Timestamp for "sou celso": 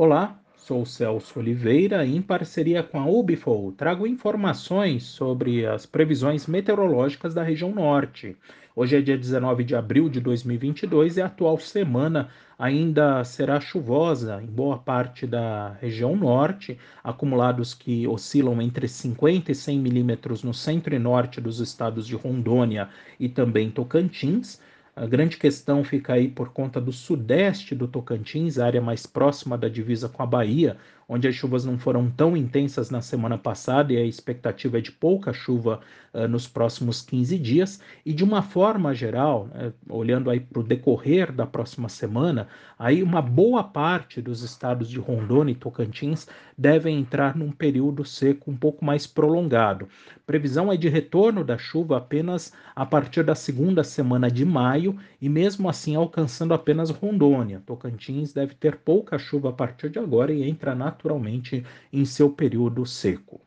0.56-1.40